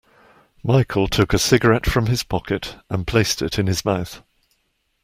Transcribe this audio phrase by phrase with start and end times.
[0.63, 4.23] Michael took a cigarette from his pocket and placed it in his mouth.